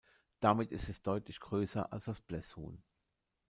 Damit 0.39 0.71
ist 0.71 0.89
es 0.89 1.03
deutlich 1.03 1.39
größer 1.39 1.93
als 1.93 2.05
das 2.05 2.21
Blässhuhn. 2.21 2.81